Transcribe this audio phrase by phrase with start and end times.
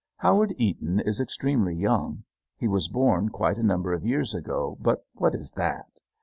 [0.21, 2.23] Howard Eaton is extremely young.
[2.57, 6.01] He was born quite a number of years ago, but what is that?